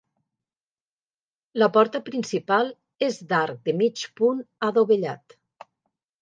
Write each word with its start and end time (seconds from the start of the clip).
La 1.63 1.67
porta 1.75 2.01
principal 2.07 2.71
és 3.09 3.19
d'arc 3.33 3.61
de 3.69 3.77
mig 3.83 4.03
punt 4.23 4.41
adovellat. 4.71 5.39